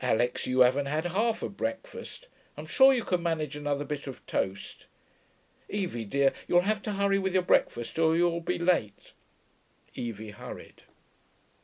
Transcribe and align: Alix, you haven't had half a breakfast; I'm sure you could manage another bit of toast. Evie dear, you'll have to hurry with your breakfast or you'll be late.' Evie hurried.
Alix, 0.00 0.46
you 0.46 0.60
haven't 0.60 0.86
had 0.86 1.06
half 1.06 1.42
a 1.42 1.48
breakfast; 1.48 2.28
I'm 2.56 2.66
sure 2.66 2.92
you 2.92 3.02
could 3.02 3.20
manage 3.20 3.56
another 3.56 3.84
bit 3.84 4.06
of 4.06 4.24
toast. 4.24 4.86
Evie 5.68 6.04
dear, 6.04 6.32
you'll 6.46 6.60
have 6.60 6.82
to 6.82 6.92
hurry 6.92 7.18
with 7.18 7.34
your 7.34 7.42
breakfast 7.42 7.98
or 7.98 8.16
you'll 8.16 8.40
be 8.40 8.60
late.' 8.60 9.12
Evie 9.96 10.30
hurried. 10.30 10.84